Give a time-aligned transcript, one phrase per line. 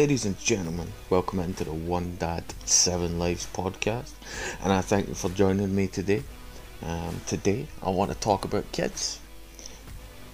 [0.00, 4.12] Ladies and gentlemen, welcome into the One Dad Seven Lives podcast,
[4.62, 6.22] and I thank you for joining me today.
[6.82, 9.20] Um, today, I want to talk about kids.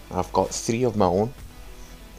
[0.08, 1.34] I've got three of my own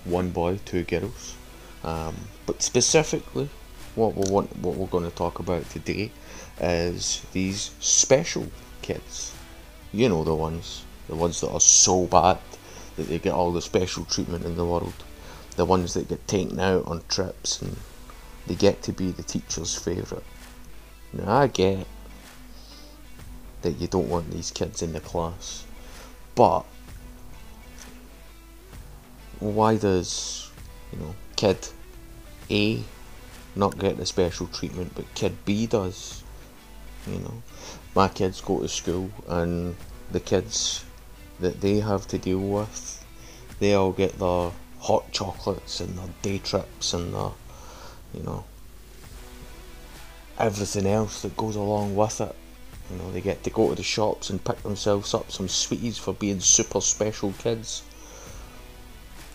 [0.03, 1.37] one boy, two girls.
[1.85, 2.15] Um,
[2.45, 3.47] but specifically,
[3.95, 6.11] what we want, what we're going to talk about today
[6.59, 8.47] is these special
[8.81, 9.33] kids.
[9.93, 12.39] You know the ones, the ones that are so bad
[12.97, 15.01] that they get all the special treatment in the world.
[15.57, 17.75] The ones that get taken out on trips and
[18.47, 20.23] they get to be the teacher's favourite.
[21.11, 21.85] Now I get
[23.63, 25.65] that you don't want these kids in the class,
[26.35, 26.61] but
[29.39, 30.49] why does
[30.93, 31.57] you know kid
[32.49, 32.83] A
[33.55, 36.23] not get the special treatment but kid B does?
[37.05, 37.41] You know,
[37.95, 39.75] my kids go to school and
[40.11, 40.85] the kids
[41.39, 43.05] that they have to deal with,
[43.59, 47.31] they all get their hot chocolates and their day trips and their,
[48.13, 48.43] you know,
[50.37, 52.35] everything else that goes along with it.
[52.89, 55.97] You know, they get to go to the shops and pick themselves up some sweeties
[55.97, 57.83] for being super special kids.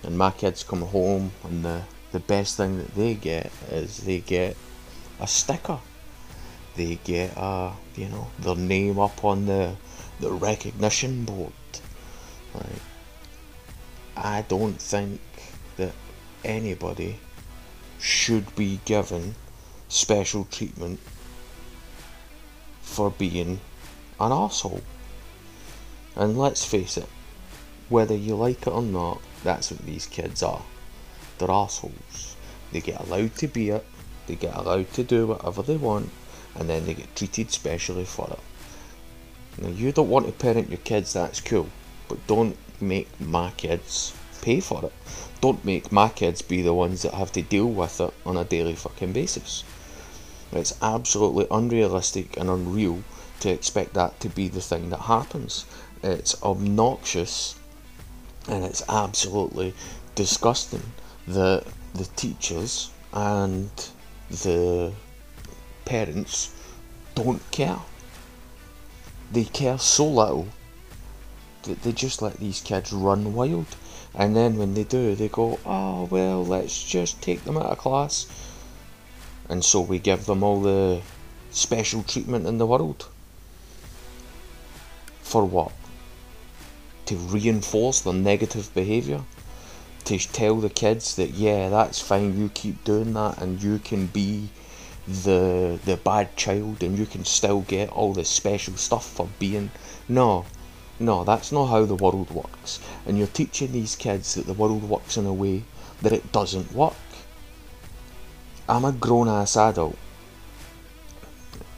[0.03, 4.21] And my kids come home and the, the best thing that they get is they
[4.21, 4.56] get
[5.21, 5.79] a sticker.
[6.77, 9.75] They get a, you know, their name up on the
[10.23, 11.53] the recognition board.
[14.17, 15.21] I don't think
[16.45, 17.19] anybody
[17.98, 19.35] should be given
[19.89, 20.99] special treatment
[22.81, 23.61] for being
[24.21, 24.83] an asshole.
[26.17, 27.09] And let's face it,
[27.89, 30.62] whether you like it or not, that's what these kids are.
[31.39, 32.37] They're assholes.
[32.73, 33.84] They get allowed to be it,
[34.27, 36.11] they get allowed to do whatever they want,
[36.55, 39.62] and then they get treated specially for it.
[39.62, 41.69] Now, you don't want to parent your kids, that's cool,
[42.09, 44.92] but don't make my kids pay for it.
[45.41, 48.44] Don't make my kids be the ones that have to deal with it on a
[48.44, 49.64] daily fucking basis.
[50.53, 53.03] It's absolutely unrealistic and unreal
[53.41, 55.64] to expect that to be the thing that happens.
[56.03, 57.58] It's obnoxious
[58.48, 59.72] and it's absolutely
[60.14, 60.82] disgusting
[61.26, 61.64] that
[61.94, 63.70] the teachers and
[64.30, 64.92] the
[65.84, 66.54] parents
[67.14, 67.78] don't care.
[69.32, 70.48] They care so little
[71.62, 73.66] that they just let these kids run wild.
[74.15, 77.78] And then when they do, they go, oh, well, let's just take them out of
[77.78, 78.27] class.
[79.49, 81.00] And so we give them all the
[81.50, 83.09] special treatment in the world.
[85.22, 85.72] For what?
[87.06, 89.22] to reinforce their negative behaviour.
[90.05, 94.06] To tell the kids that yeah, that's fine, you keep doing that and you can
[94.06, 94.49] be
[95.06, 99.71] the the bad child and you can still get all the special stuff for being
[100.09, 100.45] no.
[101.03, 102.79] No, that's not how the world works.
[103.05, 105.65] And you're teaching these kids that the world works in a way
[106.01, 106.95] that it doesn't work.
[108.69, 109.99] I'm a grown ass adult.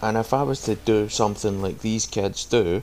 [0.02, 2.82] And if I was to do something like these kids do,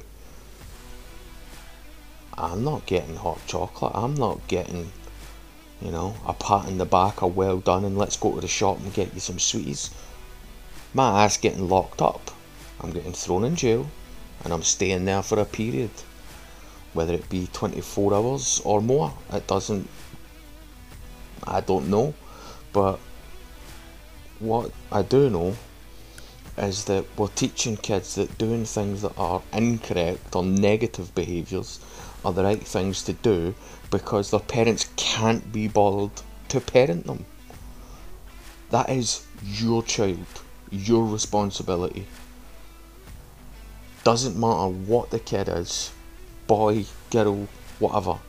[2.33, 3.91] I'm not getting hot chocolate.
[3.93, 4.91] I'm not getting,
[5.79, 8.47] you know, a pat in the back, a well done, and let's go to the
[8.47, 9.91] shop and get you some sweeties.
[10.95, 12.31] My ass getting locked up.
[12.79, 13.91] I'm getting thrown in jail,
[14.43, 15.91] and I'm staying there for a period.
[16.93, 19.87] Whether it be 24 hours or more, it doesn't.
[21.45, 22.13] I don't know.
[22.73, 22.99] But
[24.39, 25.55] what I do know
[26.57, 31.79] is that we're teaching kids that doing things that are incorrect or negative behaviours
[32.25, 33.55] are the right things to do
[33.89, 37.25] because their parents can't be bothered to parent them.
[38.69, 40.25] That is your child,
[40.69, 42.05] your responsibility.
[44.03, 45.91] Doesn't matter what the kid is
[46.51, 47.47] boy, girl,
[47.79, 48.19] whatever.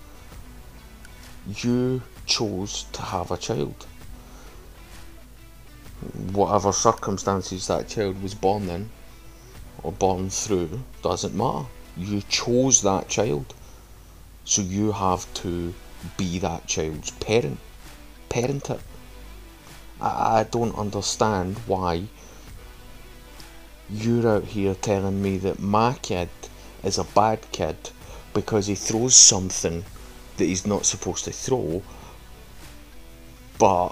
[1.57, 3.85] You chose to have a child.
[6.31, 8.91] Whatever circumstances that child was born in
[9.83, 11.67] or born through doesn't matter.
[11.97, 13.55] You chose that child.
[14.45, 15.75] So you have to
[16.17, 17.59] be that child's parent.
[18.29, 18.81] Parent it.
[20.01, 22.05] I, I don't understand why
[23.91, 26.29] you're out here telling me that my kid
[26.85, 27.91] is a bad kid
[28.35, 29.85] because he throws something
[30.37, 31.83] that he's not supposed to throw,
[33.59, 33.91] but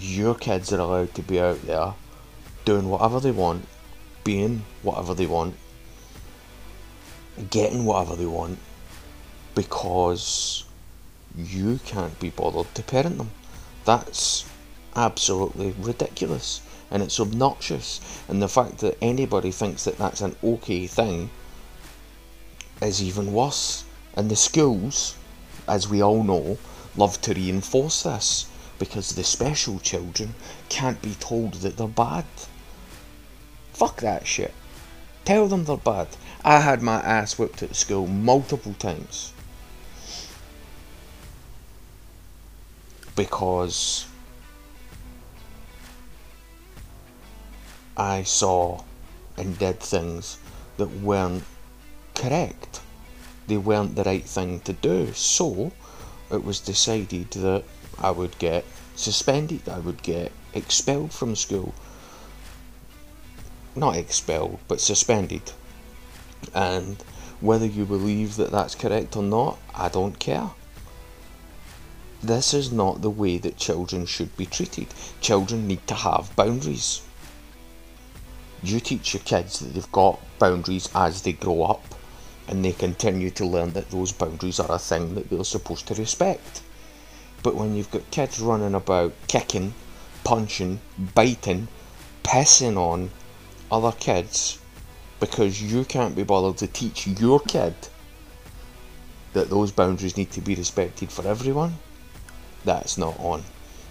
[0.00, 1.94] your kids are allowed to be out there
[2.64, 3.66] doing whatever they want,
[4.24, 5.54] being whatever they want,
[7.50, 8.58] getting whatever they want,
[9.54, 10.64] because
[11.36, 13.30] you can't be bothered to parent them.
[13.84, 14.48] That's
[14.96, 16.60] absolutely ridiculous
[16.90, 18.00] and it's obnoxious.
[18.28, 21.30] And the fact that anybody thinks that that's an okay thing
[22.80, 23.84] is even worse.
[24.16, 25.16] And the schools,
[25.66, 26.58] as we all know,
[26.96, 28.46] love to reinforce this
[28.78, 30.34] because the special children
[30.68, 32.24] can't be told that they're bad.
[33.72, 34.54] Fuck that shit.
[35.24, 36.08] Tell them they're bad.
[36.44, 39.32] I had my ass whipped at school multiple times.
[43.16, 44.06] Because
[47.96, 48.82] I saw
[49.36, 50.38] and did things
[50.76, 51.44] that weren't
[52.14, 52.80] correct.
[53.46, 55.12] They weren't the right thing to do.
[55.12, 55.72] So
[56.30, 57.64] it was decided that
[57.98, 58.64] I would get
[58.96, 61.74] suspended, I would get expelled from school.
[63.76, 65.52] Not expelled, but suspended.
[66.54, 67.02] And
[67.40, 70.50] whether you believe that that's correct or not, I don't care.
[72.22, 74.86] This is not the way that children should be treated.
[75.20, 77.02] Children need to have boundaries.
[78.62, 81.93] You teach your kids that they've got boundaries as they grow up,
[82.48, 85.94] and they continue to learn that those boundaries are a thing that they're supposed to
[85.94, 86.62] respect.
[87.42, 89.74] But when you've got kids running about kicking,
[90.24, 90.80] punching,
[91.14, 91.68] biting,
[92.22, 93.10] pissing on
[93.70, 94.58] other kids
[95.20, 97.74] because you can't be bothered to teach your kid
[99.32, 101.74] that those boundaries need to be respected for everyone,
[102.64, 103.42] that's not on.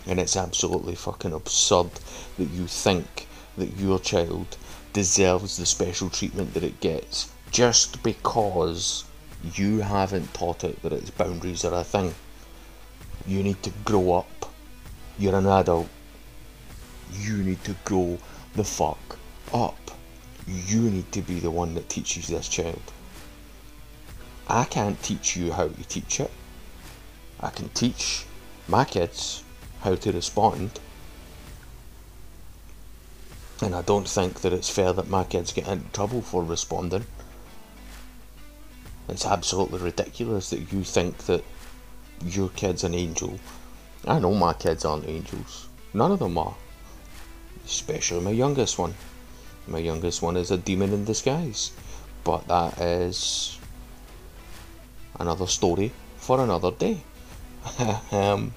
[0.06, 1.92] And it's absolutely fucking absurd
[2.38, 3.28] that you think
[3.58, 4.58] that your child
[4.94, 9.06] deserves the special treatment that it gets just because
[9.54, 12.16] you haven't taught it that its boundaries are a thing.
[13.28, 14.52] You need to grow up.
[15.20, 15.88] You're an adult.
[17.14, 18.18] You need to grow
[18.56, 19.20] the fuck
[19.54, 19.78] up.
[20.48, 22.82] You need to be the one that teaches this child.
[24.48, 26.32] I can't teach you how to teach it.
[27.40, 28.26] I can teach
[28.68, 29.44] my kids
[29.82, 30.80] how to respond.
[33.62, 37.06] And I don't think that it's fair that my kids get into trouble for responding.
[39.10, 41.44] It's absolutely ridiculous that you think that
[42.26, 43.40] your kid's an angel.
[44.06, 45.68] I know my kids aren't angels.
[45.94, 46.56] None of them are.
[47.66, 48.94] Especially my youngest one.
[49.68, 51.72] My youngest one is a demon in disguise.
[52.24, 53.58] But that is
[55.20, 57.04] another story for another day.
[58.12, 58.54] um,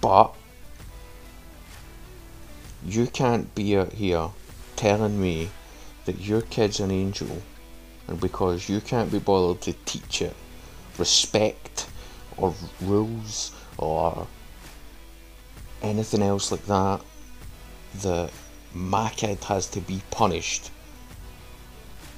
[0.00, 0.34] but
[2.84, 4.30] you can't be out here
[4.74, 5.50] telling me
[6.04, 7.42] that your kid's an angel
[8.12, 10.36] and because you can't be bothered to teach it
[10.98, 11.88] respect
[12.36, 14.26] or rules or
[15.80, 17.00] anything else like that
[18.02, 18.30] that
[18.74, 20.70] my kid has to be punished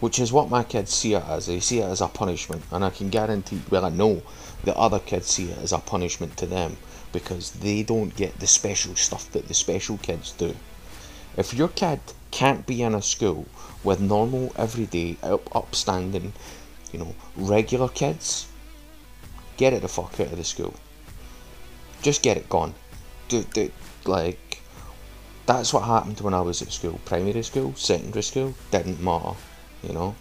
[0.01, 1.47] which is what my kids see it as.
[1.47, 4.21] They see it as a punishment and i can guarantee well i know
[4.65, 6.77] that other kids see it as a punishment to them
[7.13, 10.57] because they don't get the special stuff that the special kids do
[11.37, 12.01] if your kid
[12.31, 13.47] can't be in a school
[13.83, 16.33] with normal everyday up, upstanding
[16.93, 18.47] you know regular kids
[19.57, 20.75] Get it the fuck out of the school.
[22.03, 22.75] Just get it gone.
[23.29, 23.71] Do, do,
[24.05, 24.61] like,
[25.47, 27.01] that's what happened when I was at school.
[27.05, 29.35] Primary school, secondary school, didn't matter.
[29.83, 30.17] You know,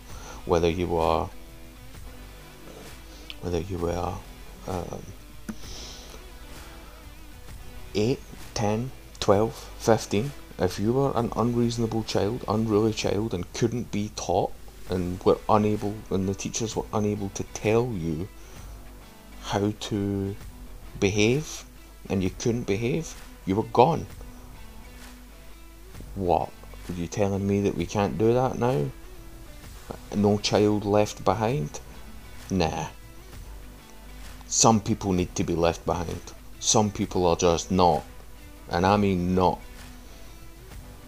[0.46, 1.28] whether you were,
[3.42, 4.14] whether you were
[4.68, 5.04] um,
[7.96, 8.20] 8,
[8.54, 14.54] 10, 12, 15, if you were an unreasonable child, unruly child, and couldn't be taught,
[14.90, 18.28] and were unable, and the teachers were unable to tell you
[19.42, 20.36] how to
[21.00, 21.66] behave
[22.10, 24.06] and you couldn't behave, you were gone.
[26.16, 26.50] What?
[26.90, 28.86] Are you telling me that we can't do that now?
[30.16, 31.80] No child left behind?
[32.50, 32.88] Nah.
[34.48, 36.34] Some people need to be left behind.
[36.60, 38.04] Some people are just not,
[38.70, 39.60] and I mean not,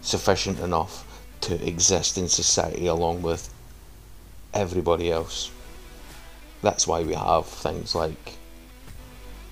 [0.06, 1.04] sufficient enough
[1.40, 3.52] to exist in society along with
[4.54, 5.50] everybody else
[6.62, 8.32] that's why we have things like,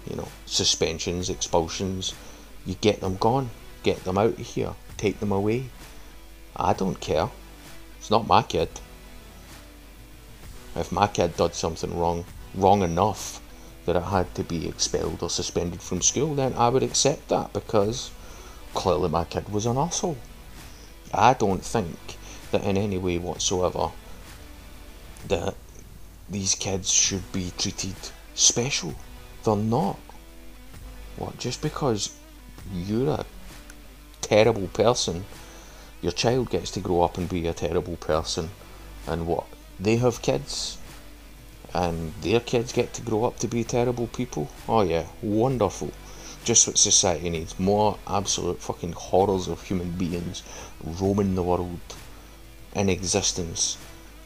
[0.09, 2.15] you know, suspensions, expulsions.
[2.67, 3.51] You get them gone,
[3.83, 5.67] get them out of here, take them away.
[6.57, 7.29] I don't care.
[7.99, 8.69] It's not my kid.
[10.75, 13.41] If my kid did something wrong, wrong enough
[13.87, 17.53] that it had to be expelled or suspended from school, then I would accept that
[17.53, 18.11] because
[18.75, 20.17] clearly my kid was an asshole.
[21.19, 21.97] I don't think
[22.51, 23.91] that in any way whatsoever
[25.29, 25.55] that
[26.29, 27.97] these kids should be treated
[28.35, 28.95] special.
[29.45, 29.99] They're not.
[31.17, 32.15] What, just because
[32.73, 33.27] you're a
[34.21, 35.25] terrible person,
[36.03, 38.51] your child gets to grow up and be a terrible person,
[39.07, 39.47] and what?
[39.79, 40.79] They have kids,
[41.73, 44.49] and their kids get to grow up to be terrible people?
[44.69, 45.93] Oh, yeah, wonderful.
[46.45, 50.43] Just what society needs more absolute fucking horrors of human beings
[50.83, 51.81] roaming the world
[52.75, 53.79] in existence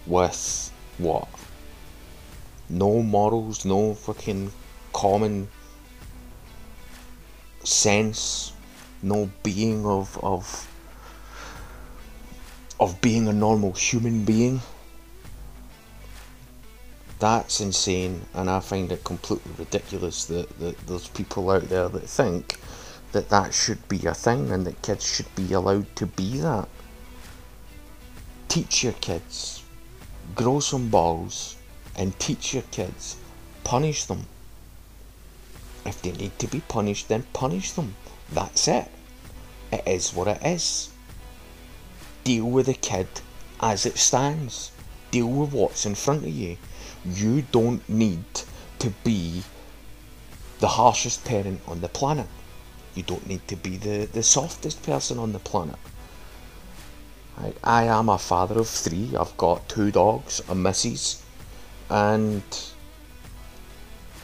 [0.06, 1.28] with what?
[2.68, 4.52] no morals, no fucking
[4.92, 5.48] common
[7.64, 8.52] sense,
[9.02, 10.68] no being of of
[12.78, 14.60] of being a normal human being.
[17.18, 22.08] That's insane, and I find it completely ridiculous that, that there's people out there that
[22.08, 22.60] think
[23.12, 26.68] that that should be a thing and that kids should be allowed to be that.
[28.48, 29.64] Teach your kids,
[30.36, 31.56] grow some balls,
[31.96, 33.16] and teach your kids.
[33.64, 34.26] Punish them.
[35.84, 37.96] If they need to be punished, then punish them.
[38.32, 38.88] That's it.
[39.72, 40.90] It is what it is.
[42.24, 43.08] Deal with the kid
[43.60, 44.70] as it stands.
[45.10, 46.56] Deal with what's in front of you.
[47.04, 48.24] You don't need
[48.78, 49.42] to be
[50.60, 52.26] the harshest parent on the planet.
[52.94, 55.76] You don't need to be the, the softest person on the planet.
[57.38, 59.14] I, I am a father of three.
[59.16, 61.22] I've got two dogs, a missus,
[61.88, 62.42] and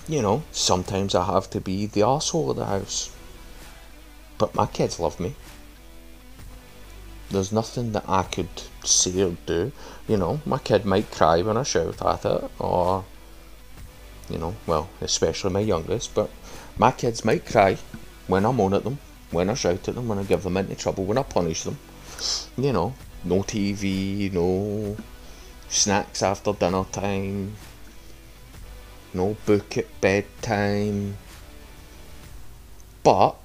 [0.09, 3.15] you know, sometimes I have to be the asshole of the house.
[4.37, 5.35] But my kids love me.
[7.31, 8.49] There's nothing that I could
[8.87, 9.73] say or do.
[10.09, 13.05] You know, my kid might cry when I shout at it, or,
[14.29, 16.31] you know, well, especially my youngest, but
[16.77, 17.79] my kids might cry
[18.27, 18.99] when I moan at them,
[19.31, 21.79] when I shout at them, when I give them into trouble, when I punish them.
[22.57, 24.97] You know, no TV, no
[25.69, 27.55] snacks after dinner time,
[29.13, 31.17] no book at bedtime.
[33.03, 33.37] But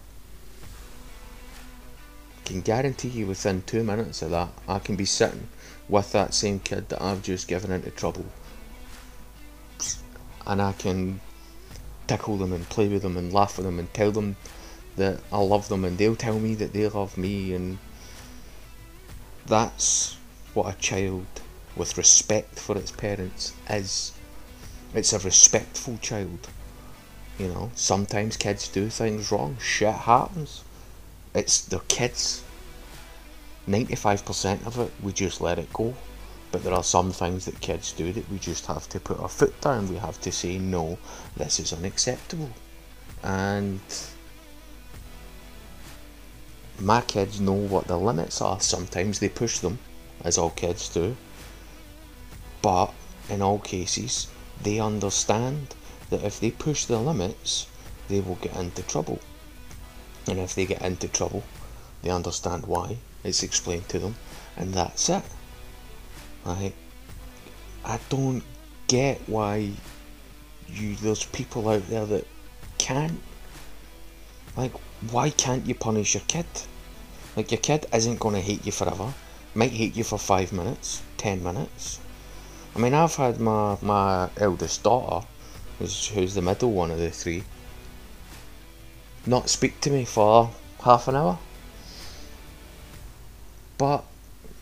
[2.49, 5.49] can guarantee you within two minutes of that, I can be sitting
[5.87, 8.25] with that same kid that I've just given into trouble.
[10.47, 11.21] And I can
[12.07, 14.35] tickle them and play with them and laugh with them and tell them
[14.95, 17.77] that I love them and they'll tell me that they love me and
[19.45, 20.17] that's
[20.55, 21.27] what a child
[21.75, 24.13] with respect for its parents is.
[24.95, 26.47] It's a respectful child.
[27.37, 29.57] You know, sometimes kids do things wrong.
[29.61, 30.63] Shit happens.
[31.33, 32.43] It's their kids.
[33.67, 35.93] 95% of it, we just let it go.
[36.51, 39.29] But there are some things that kids do that we just have to put our
[39.29, 39.87] foot down.
[39.87, 40.97] We have to say, no,
[41.37, 42.49] this is unacceptable.
[43.23, 43.79] And
[46.79, 48.59] my kids know what the limits are.
[48.59, 49.77] Sometimes they push them,
[50.23, 51.15] as all kids do.
[52.61, 52.93] But
[53.29, 54.27] in all cases,
[54.63, 55.75] they understand
[56.09, 57.67] that if they push the limits,
[58.07, 59.19] they will get into trouble.
[60.29, 61.43] And if they get into trouble,
[62.03, 62.97] they understand why.
[63.23, 64.15] It's explained to them,
[64.55, 65.23] and that's it.
[66.45, 66.73] Like,
[67.83, 68.43] I don't
[68.87, 69.71] get why
[70.67, 72.27] you there's people out there that
[72.77, 73.19] can't.
[74.55, 74.71] Like,
[75.11, 76.45] why can't you punish your kid?
[77.35, 79.13] Like, your kid isn't going to hate you forever.
[79.55, 81.99] Might hate you for five minutes, ten minutes.
[82.75, 85.25] I mean, I've had my, my eldest daughter,
[85.79, 87.43] who's, who's the middle one of the three,
[89.29, 90.49] not speak to me for
[90.83, 91.37] half an hour.
[93.77, 94.03] But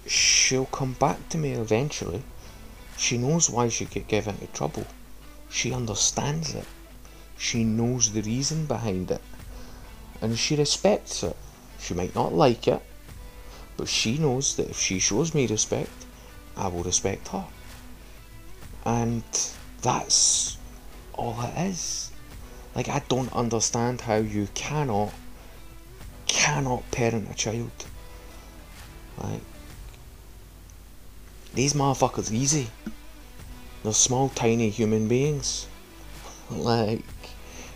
[0.05, 2.23] she'll come back to me eventually.
[2.97, 4.85] She knows why she get given into trouble.
[5.49, 6.65] She understands it.
[7.37, 9.21] She knows the reason behind it.
[10.21, 11.35] And she respects it.
[11.79, 12.81] She might not like it,
[13.77, 16.05] but she knows that if she shows me respect,
[16.57, 17.45] I will respect her.
[18.85, 19.23] And
[19.81, 20.57] that's
[21.13, 22.11] all it is.
[22.77, 25.11] Like, I don't understand how you cannot,
[26.27, 27.71] cannot parent a child.
[29.17, 29.41] Like,
[31.55, 32.67] these motherfuckers easy.
[33.81, 35.67] They're small, tiny human beings.
[36.49, 37.03] Like,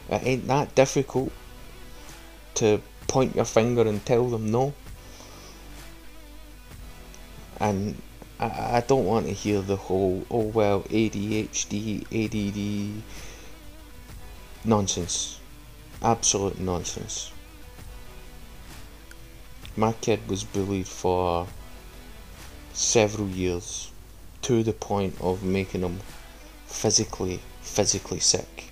[0.10, 1.34] it ain't that difficult
[2.56, 4.74] to point your finger and tell them no.
[7.60, 8.02] And
[8.40, 13.04] I, I don't want to hear the whole, oh well, ADHD, ADD
[14.64, 15.40] nonsense.
[16.02, 17.32] Absolute nonsense.
[19.76, 21.48] My kid was bullied for
[22.74, 23.92] several years
[24.44, 26.00] to the point of making him
[26.66, 28.72] physically, physically sick.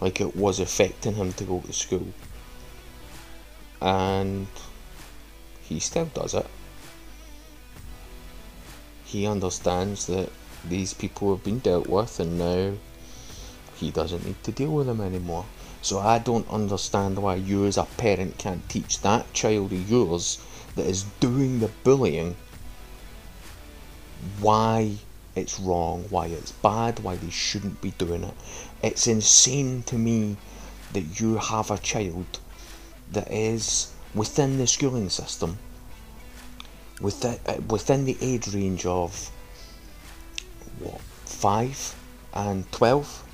[0.00, 2.08] Like it was affecting him to go to school.
[3.80, 4.46] And
[5.62, 6.46] he still does it.
[9.04, 10.30] He understands that
[10.64, 12.74] these people have been dealt with and now
[13.78, 15.44] he doesn't need to deal with them anymore.
[15.82, 20.38] So I don't understand why you as a parent can't teach that child of yours
[20.74, 22.36] that is doing the bullying
[24.40, 24.96] why
[25.36, 28.34] it's wrong, why it's bad, why they shouldn't be doing it.
[28.82, 30.36] It's insane to me
[30.92, 32.40] that you have a child
[33.12, 35.58] that is within the schooling system,
[37.00, 39.30] within, uh, within the age range of
[40.80, 41.94] what, 5
[42.34, 43.27] and 12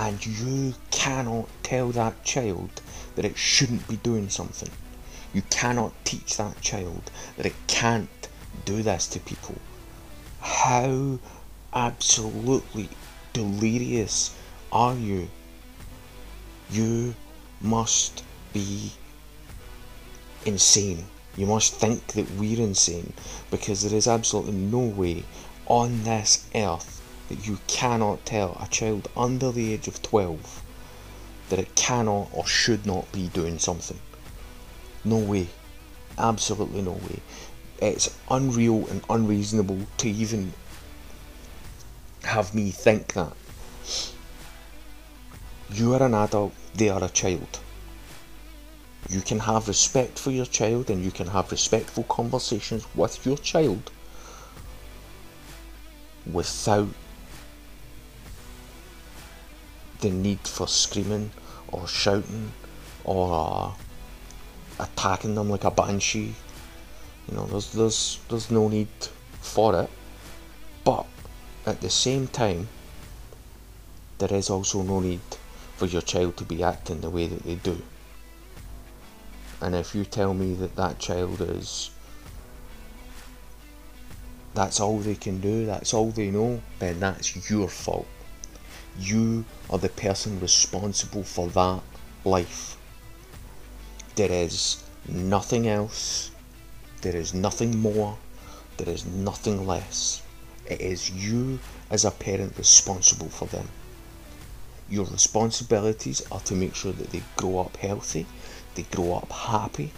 [0.00, 2.70] And you cannot tell that child
[3.16, 4.70] that it shouldn't be doing something.
[5.34, 8.28] You cannot teach that child that it can't
[8.64, 9.56] do this to people.
[10.40, 11.18] How
[11.74, 12.88] absolutely
[13.32, 14.36] delirious
[14.70, 15.30] are you?
[16.70, 17.16] You
[17.60, 18.92] must be
[20.44, 21.06] insane.
[21.36, 23.14] You must think that we're insane
[23.50, 25.24] because there is absolutely no way
[25.66, 26.97] on this earth
[27.28, 30.62] that you cannot tell a child under the age of 12
[31.48, 33.98] that it cannot or should not be doing something.
[35.04, 35.48] No way.
[36.18, 37.20] Absolutely no way.
[37.80, 40.52] It's unreal and unreasonable to even
[42.24, 43.32] have me think that.
[45.72, 47.60] You are an adult, they are a child.
[49.08, 53.38] You can have respect for your child and you can have respectful conversations with your
[53.38, 53.90] child
[56.30, 56.88] without
[60.00, 61.30] the need for screaming
[61.68, 62.52] or shouting
[63.04, 66.34] or uh, attacking them like a banshee.
[67.28, 68.88] You know, there's there's there's no need
[69.40, 69.90] for it.
[70.84, 71.06] But
[71.66, 72.68] at the same time,
[74.18, 75.20] there is also no need
[75.76, 77.80] for your child to be acting the way that they do.
[79.60, 81.90] And if you tell me that that child is
[84.54, 88.06] that's all they can do, that's all they know, then that's your fault.
[88.98, 91.82] You are the person responsible for that
[92.24, 92.76] life.
[94.16, 96.30] There is nothing else,
[97.02, 98.18] there is nothing more,
[98.76, 100.22] there is nothing less.
[100.66, 103.68] It is you as a parent responsible for them.
[104.90, 108.26] Your responsibilities are to make sure that they grow up healthy,
[108.74, 109.92] they grow up happy,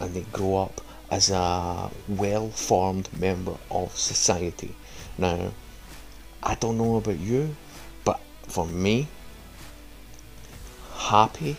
[0.00, 0.80] and they grow up
[1.10, 4.74] as a well formed member of society.
[5.16, 5.52] Now,
[6.42, 7.56] I don't know about you,
[8.48, 9.08] for me,
[10.94, 11.56] happy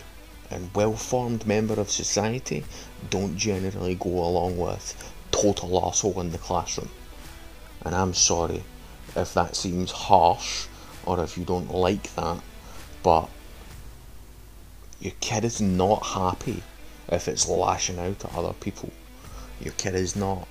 [0.52, 2.64] and well formed member of society
[3.10, 6.90] don't generally go along with total asshole in the classroom.
[7.84, 8.64] And I'm sorry
[9.16, 10.68] if that seems harsh
[11.06, 12.40] or if you don't like that,
[13.04, 13.30] but
[15.00, 16.62] your kid is not happy
[17.08, 18.92] if it's lashing out at other people.
[19.62, 20.48] Your kid is not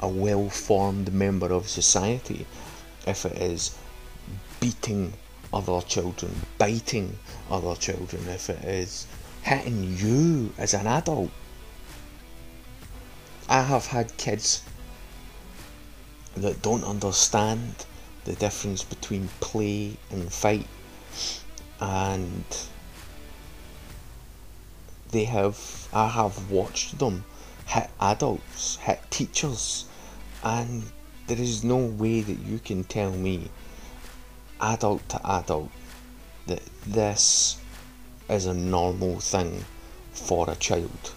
[0.00, 2.46] a well formed member of society
[3.06, 3.76] if it is
[4.60, 5.14] beating
[5.52, 7.18] other children, biting
[7.50, 9.06] other children, if it is
[9.42, 11.30] hitting you as an adult.
[13.48, 14.62] I have had kids
[16.36, 17.86] that don't understand
[18.24, 20.68] the difference between play and fight,
[21.80, 22.44] and
[25.10, 27.24] they have I have watched them
[27.66, 29.86] hit adults, hit teachers,
[30.42, 30.84] and
[31.26, 33.48] there is no way that you can tell me,
[34.60, 35.70] adult to adult,
[36.46, 37.60] that this
[38.28, 39.64] is a normal thing
[40.12, 41.12] for a child.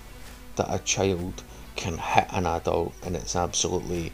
[0.56, 1.44] That a child
[1.76, 4.12] can hit an adult and it's absolutely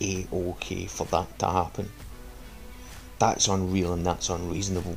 [0.00, 1.90] a okay for that to happen.
[3.18, 4.96] That's unreal and that's unreasonable,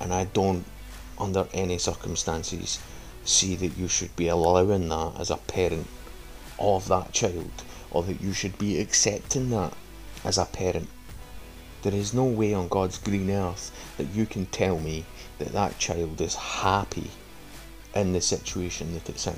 [0.00, 0.64] and I don't,
[1.18, 2.78] under any circumstances,
[3.24, 5.86] see that you should be allowing that as a parent
[6.58, 7.50] of that child
[7.90, 9.74] or that you should be accepting that
[10.24, 10.88] as a parent.
[11.82, 15.04] There is no way on God's green earth that you can tell me
[15.38, 17.10] that that child is happy
[17.94, 19.36] in the situation that it's in.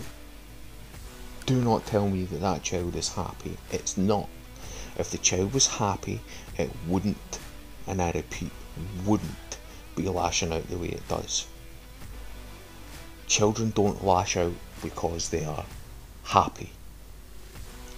[1.47, 3.57] Do not tell me that that child is happy.
[3.73, 4.29] It's not.
[4.99, 6.21] If the child was happy,
[6.59, 7.39] it wouldn't,
[7.87, 8.53] and I repeat,
[9.07, 9.59] wouldn't
[9.97, 11.47] be lashing out the way it does.
[13.27, 14.53] Children don't lash out
[14.83, 15.65] because they are
[16.25, 16.71] happy.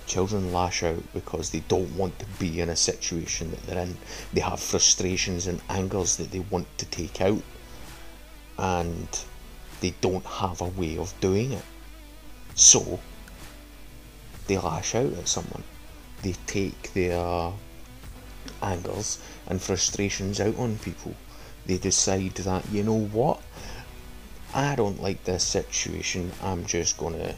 [0.06, 3.96] Children lash out because they don't want to be in a situation that they're in.
[4.32, 7.42] They have frustrations and angers that they want to take out,
[8.58, 9.08] and
[9.80, 11.64] they don't have a way of doing it.
[12.54, 13.00] So,
[14.46, 15.64] they lash out at someone.
[16.22, 17.52] They take their
[18.62, 21.14] angers and frustrations out on people.
[21.66, 23.42] They decide that, you know what,
[24.54, 27.34] I don't like this situation, I'm just going to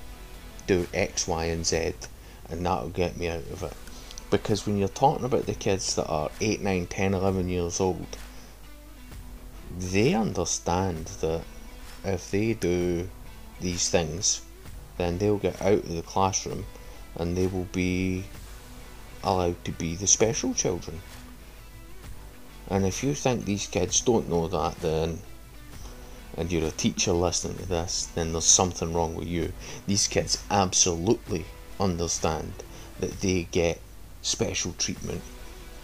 [0.67, 1.95] do X, Y, and Z,
[2.51, 3.75] and that'll get me out of it.
[4.31, 8.19] Because when you're talking about the kids that are 8, 9, 10, 11 years old,
[9.79, 11.43] they understand that
[12.05, 13.09] if they do
[13.61, 14.43] these things,
[14.97, 16.67] then they'll get out of the classroom
[17.17, 18.25] and they will be
[19.25, 21.01] allowed to be the special children.
[22.69, 25.21] And if you think these kids don't know that, then
[26.37, 29.53] and you're a teacher listening to this, then there's something wrong with you.
[29.89, 31.45] These kids absolutely
[31.81, 32.53] understand
[33.01, 33.81] that they get
[34.23, 35.23] special treatment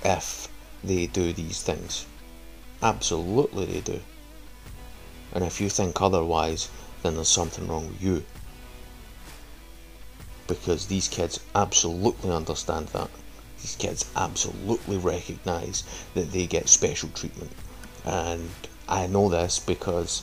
[0.05, 0.49] if
[0.83, 2.07] they do these things.
[2.83, 4.01] Absolutely, they do.
[5.33, 6.69] And if you think otherwise,
[7.03, 8.25] then there's something wrong with you.
[10.47, 13.11] Because these kids absolutely understand that.
[13.63, 17.51] These kids absolutely recognise that they get special treatment.
[18.05, 18.51] And
[18.89, 20.23] I know this because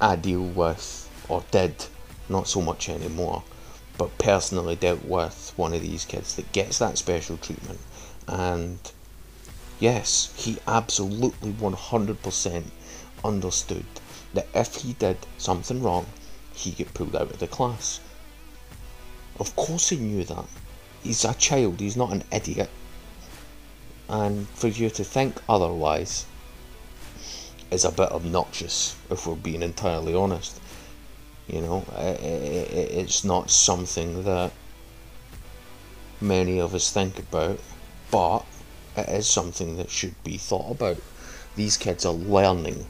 [0.00, 1.86] I deal with, or did,
[2.28, 3.42] not so much anymore,
[3.98, 7.80] but personally dealt with one of these kids that gets that special treatment.
[8.26, 8.78] And
[9.78, 12.64] yes, he absolutely 100%
[13.24, 13.84] understood
[14.34, 16.06] that if he did something wrong,
[16.54, 18.00] he'd get pulled out of the class.
[19.38, 20.44] Of course, he knew that.
[21.02, 22.70] He's a child, he's not an idiot.
[24.08, 26.26] And for you to think otherwise
[27.70, 30.60] is a bit obnoxious, if we're being entirely honest.
[31.48, 34.52] You know, it's not something that
[36.20, 37.58] many of us think about,
[38.10, 38.44] but
[38.96, 40.98] it is something that should be thought about.
[41.56, 42.86] These kids are learning,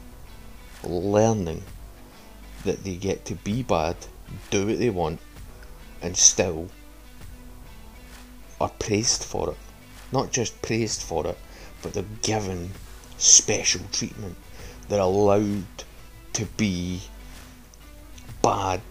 [0.83, 1.63] learning
[2.63, 3.97] that they get to be bad,
[4.49, 5.19] do what they want,
[6.01, 6.69] and still
[8.61, 9.57] are praised for it.
[10.11, 11.37] Not just praised for it,
[11.81, 12.71] but they're given
[13.17, 14.37] special treatment.
[14.87, 15.65] They're allowed
[16.33, 17.01] to be
[18.43, 18.81] bad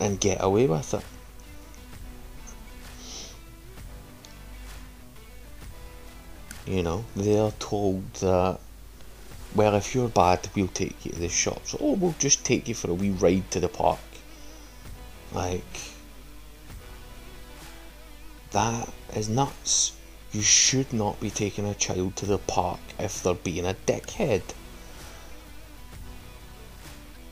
[0.00, 1.04] and get away with it.
[6.66, 8.60] You know, they are told that,
[9.54, 11.74] well, if you're bad, we'll take you to the shops.
[11.80, 13.98] Oh, we'll just take you for a wee ride to the park.
[15.32, 15.80] Like,
[18.52, 19.92] that is nuts.
[20.32, 24.42] You should not be taking a child to the park if they're being a dickhead.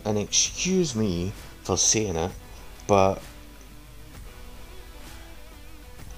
[0.07, 1.33] And excuse me
[1.65, 2.31] for saying it,
[2.87, 3.21] but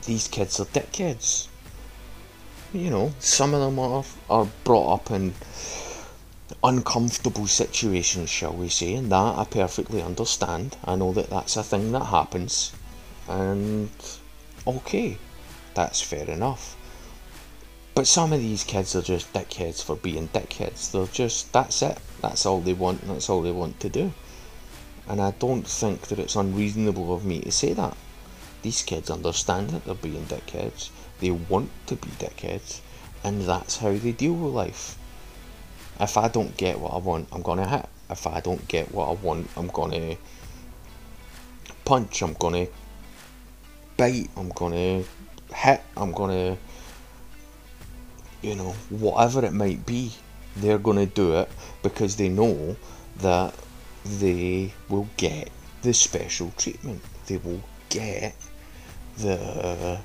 [0.05, 1.48] these kids are dickheads.
[2.74, 5.33] You know, some of them are, are brought up in
[6.62, 10.77] uncomfortable situations, shall we say, and that I perfectly understand.
[10.85, 12.72] I know that that's a thing that happens,
[13.27, 13.88] and
[14.66, 15.16] okay,
[15.72, 16.77] that's fair enough.
[17.94, 20.92] But some of these kids are just dickheads for being dickheads.
[20.92, 21.98] They're just, that's it.
[22.20, 24.12] That's all they want, and that's all they want to do.
[25.09, 27.96] And I don't think that it's unreasonable of me to say that.
[28.62, 30.90] These kids understand that they're being dickheads.
[31.20, 32.81] They want to be dickheads.
[33.24, 34.98] And that's how they deal with life.
[36.00, 37.87] If I don't get what I want, I'm gonna hit.
[38.11, 40.16] If I don't get what I want, I'm gonna
[41.85, 42.66] punch, I'm gonna
[43.96, 45.02] bite, I'm gonna
[45.52, 46.57] hit, I'm gonna
[48.42, 50.12] you know, whatever it might be,
[50.61, 51.49] they're going to do it
[51.83, 52.77] because they know
[53.18, 53.55] that
[54.05, 55.51] they will get
[55.83, 57.03] the special treatment.
[57.27, 58.35] They will get
[59.18, 60.01] the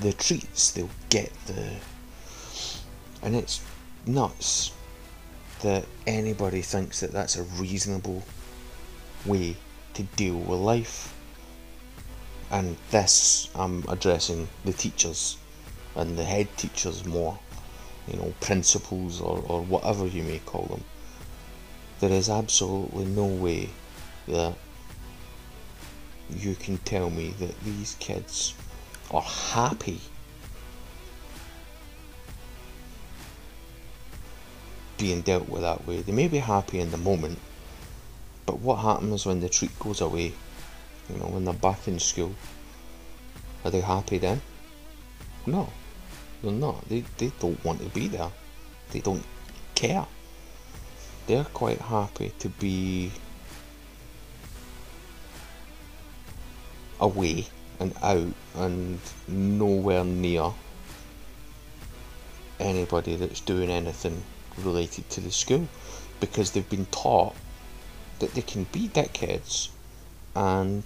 [0.00, 0.70] the treats.
[0.72, 1.76] They'll get the
[3.22, 3.60] and it's
[4.06, 4.72] nuts
[5.62, 8.22] that anybody thinks that that's a reasonable
[9.26, 9.56] way
[9.94, 11.14] to deal with life.
[12.50, 15.36] And this, I'm addressing the teachers
[15.94, 17.38] and the head teachers more,
[18.10, 20.84] you know, principals or, or whatever you may call them.
[22.00, 23.70] There is absolutely no way
[24.26, 24.54] that
[26.30, 28.54] you can tell me that these kids
[29.10, 30.00] are happy
[34.98, 36.02] being dealt with that way.
[36.02, 37.38] They may be happy in the moment,
[38.46, 40.32] but what happens when the treat goes away?
[41.08, 42.34] You know, when they're back in school?
[43.64, 44.40] Are they happy then?
[45.46, 45.68] No.
[46.42, 46.88] Not.
[46.88, 48.30] They, they don't want to be there.
[48.92, 49.24] They don't
[49.74, 50.06] care.
[51.26, 53.12] They're quite happy to be
[56.98, 57.46] away
[57.78, 58.98] and out and
[59.28, 60.52] nowhere near
[62.58, 64.22] anybody that's doing anything
[64.58, 65.66] related to the school
[66.20, 67.34] because they've been taught
[68.18, 69.70] that they can be dickheads
[70.34, 70.84] and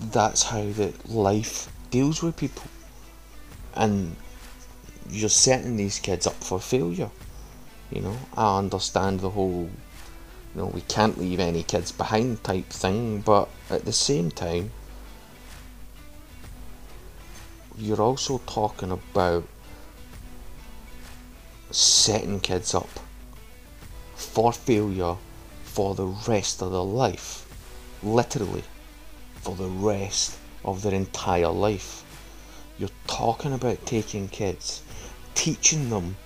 [0.00, 2.62] that's how that life deals with people.
[3.74, 4.16] And
[5.10, 7.10] you're setting these kids up for failure.
[7.90, 9.70] You know, I understand the whole,
[10.54, 14.70] you know, we can't leave any kids behind type thing, but at the same time,
[17.76, 19.44] you're also talking about
[21.70, 22.88] setting kids up
[24.16, 25.16] for failure
[25.64, 27.44] for the rest of their life.
[28.02, 28.64] Literally
[29.40, 32.04] for the rest of their entire life.
[32.78, 34.82] You're talking about taking kids,
[35.34, 36.16] teaching them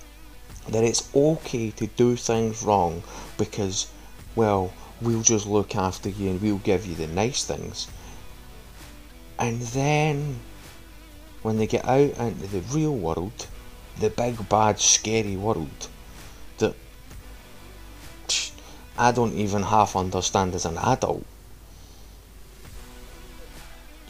[0.69, 3.03] that it's okay to do things wrong
[3.37, 3.91] because,
[4.35, 7.87] well, we'll just look after you and we'll give you the nice things.
[9.39, 10.39] And then,
[11.41, 13.47] when they get out into the real world,
[13.99, 15.87] the big bad scary world
[16.59, 16.75] that
[18.97, 21.25] I don't even half understand as an adult.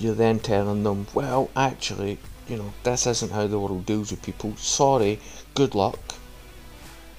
[0.04, 2.18] You're then telling them, well, actually,
[2.50, 4.58] you know, this isn't how the world deals with people.
[4.58, 5.18] Sorry,
[5.56, 6.16] good luck.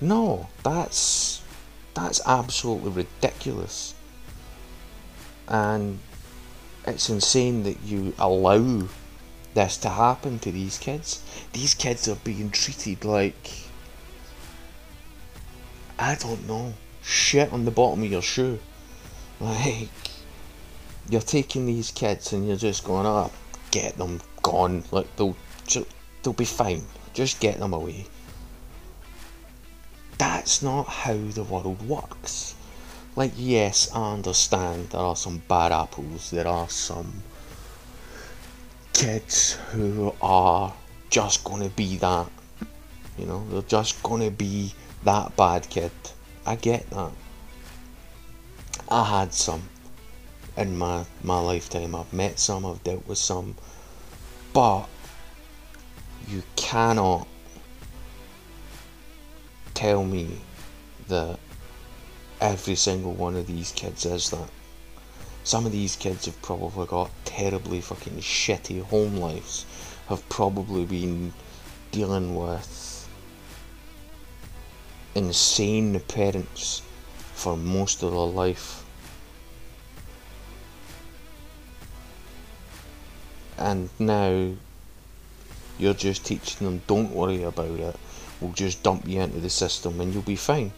[0.03, 1.41] No, that's
[1.95, 3.95] that's absolutely ridiculous.
[5.49, 6.01] And
[6.87, 8.89] it's insane that you allow
[9.55, 11.23] this to happen to these kids.
[11.55, 13.51] These kids are being treated like
[15.99, 18.59] I don't know, shit on the bottom of your shoe.
[19.41, 19.89] Like
[21.09, 23.31] you're taking these kids and you're just going, oh,
[23.71, 24.85] get them gone.
[24.91, 25.37] Like they'll
[26.23, 26.83] they'll be fine.
[27.13, 28.07] Just get them away.
[30.19, 32.55] That's not how the world works.
[33.17, 36.31] Like yes, I understand there are some bad apples.
[36.31, 37.23] There are some
[38.93, 40.73] kids who are
[41.11, 42.29] just gonna be that.
[43.19, 44.73] You know, they're just gonna be
[45.05, 45.93] that bad kid.
[46.47, 47.13] I get that.
[48.89, 49.63] I had some
[50.57, 51.95] in my, my lifetime.
[51.95, 53.57] I've met some, I've dealt with some.
[54.53, 54.87] But
[56.29, 57.27] you cannot
[59.75, 60.41] tell me
[61.09, 61.39] that
[62.41, 64.49] every single one of these kids is that.
[65.43, 69.67] Some of these kids have probably got terribly fucking shitty home lives,
[70.09, 71.35] have probably been
[71.91, 73.07] dealing with
[75.15, 76.83] insane parents
[77.35, 78.84] for most of their life.
[83.59, 84.53] And now
[85.79, 87.97] you're just teaching them, don't worry about it,
[88.41, 90.73] we'll just dump you into the system and you'll be fine.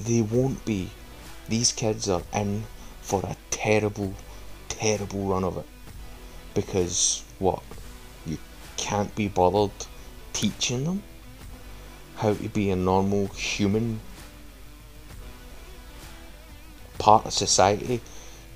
[0.00, 0.90] They won't be.
[1.48, 2.64] These kids are in
[3.00, 4.14] for a terrible,
[4.68, 5.66] terrible run of it.
[6.54, 7.62] Because, what?
[8.26, 8.38] You
[8.76, 9.70] can't be bothered
[10.32, 11.02] teaching them
[12.16, 14.00] how to be a normal human
[16.98, 18.00] part of society,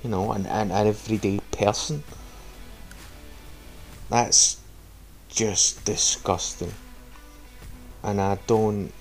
[0.02, 2.02] you know, an, an, everyday person.
[4.12, 4.59] That's
[5.31, 6.75] just disgusting.
[8.03, 8.92] And I don't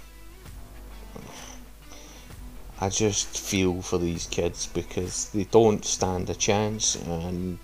[2.80, 7.60] I just feel for these kids because they don't stand a chance and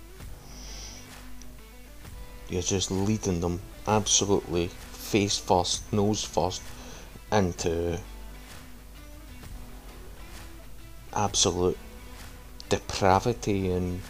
[2.49, 6.61] you're just leading them absolutely face first, nose first
[7.31, 7.97] into
[11.13, 11.77] absolute
[12.67, 14.01] depravity and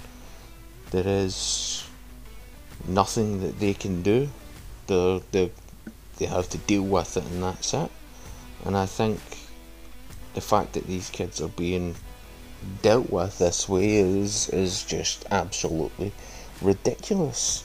[0.89, 1.86] there is
[2.87, 4.29] nothing that they can do.
[4.87, 5.51] They're, they
[6.17, 7.91] they have to deal with it and that's it.
[8.65, 9.19] And I think
[10.33, 11.95] the fact that these kids are being
[12.81, 16.11] dealt with this way is is just absolutely
[16.61, 17.63] ridiculous.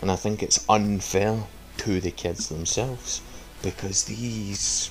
[0.00, 1.44] And I think it's unfair
[1.78, 3.20] to the kids themselves
[3.62, 4.90] because these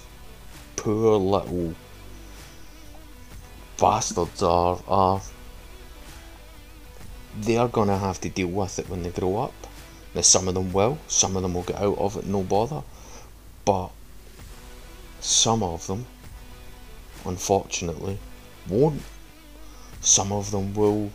[0.75, 1.73] poor little
[3.79, 5.21] bastards are are
[7.41, 9.53] they are gonna have to deal with it when they grow up.
[10.13, 12.83] Now some of them will, some of them will get out of it no bother.
[13.65, 13.89] But
[15.19, 16.05] some of them
[17.25, 18.17] unfortunately,
[18.67, 19.01] won't.
[20.01, 21.11] Some of them will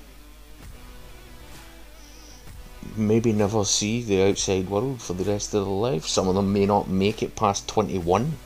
[2.97, 6.07] maybe never see the outside world for the rest of their life.
[6.07, 8.37] Some of them may not make it past 21.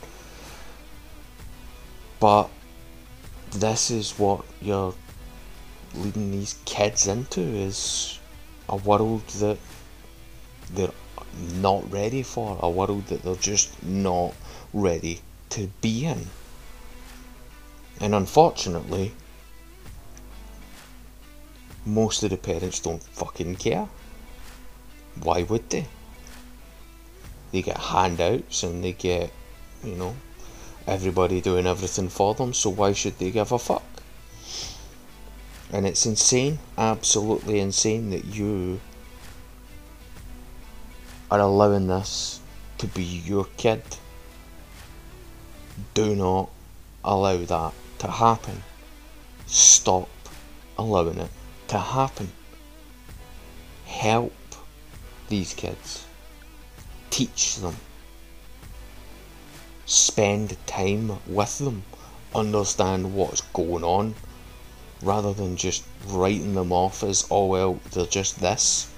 [2.20, 2.48] But
[3.50, 4.94] this is what you're
[5.96, 8.18] leading these kids into is
[8.68, 9.58] a world that
[10.72, 10.90] they're
[11.54, 14.34] not ready for, a world that they're just not
[14.72, 16.26] ready to be in.
[18.00, 19.12] And unfortunately,
[21.84, 23.88] most of the parents don't fucking care.
[25.22, 25.86] Why would they?
[27.52, 29.30] They get handouts and they get,
[29.82, 30.16] you know,
[30.86, 33.82] everybody doing everything for them, so why should they give a fuck?
[35.72, 38.80] And it's insane, absolutely insane, that you
[41.30, 42.40] are allowing this
[42.78, 43.82] to be your kid.
[45.94, 46.50] Do not
[47.04, 48.62] allow that to happen.
[49.46, 50.08] Stop
[50.78, 51.30] allowing it
[51.68, 52.30] to happen.
[53.86, 54.32] Help
[55.28, 56.06] these kids.
[57.10, 57.76] Teach them.
[59.84, 61.82] Spend time with them.
[62.34, 64.14] Understand what's going on.
[65.02, 68.90] Rather than just writing them off as, oh well, they're just this.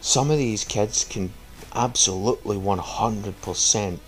[0.00, 1.32] Some of these kids can
[1.74, 3.98] absolutely 100%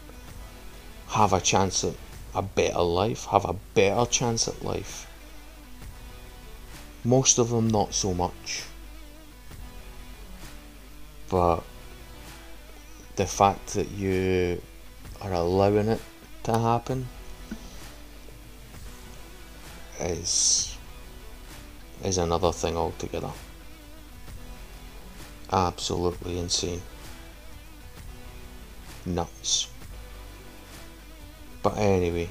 [1.09, 1.95] have a chance at
[2.35, 5.07] a better life, have a better chance at life.
[7.05, 8.65] Most of them, not so much.
[11.29, 11.63] But
[13.17, 14.61] the fact that you
[15.21, 16.01] are allowing it
[16.45, 17.09] to happen
[20.01, 20.77] is
[22.05, 23.31] is another thing altogether.
[25.53, 26.81] Absolutely insane.
[29.05, 29.69] Nuts.
[31.63, 32.31] But anyway,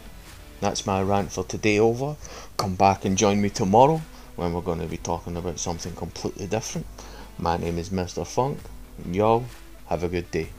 [0.59, 2.15] that's my rant for today over.
[2.57, 4.01] Come back and join me tomorrow
[4.35, 6.87] when we're going to be talking about something completely different.
[7.37, 8.25] My name is Mr.
[8.25, 8.57] Funk,
[9.03, 9.45] and y'all
[9.87, 10.49] have a good day.